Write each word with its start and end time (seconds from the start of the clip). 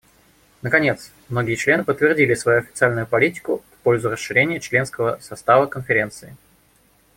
Наконец, 0.63 1.11
многие 1.29 1.53
члены 1.53 1.83
подтвердили 1.83 2.33
свою 2.33 2.61
официальную 2.61 3.05
политику 3.05 3.63
в 3.69 3.77
пользу 3.83 4.09
расширения 4.09 4.59
членского 4.59 5.19
состава 5.21 5.67
Конференции. 5.67 6.35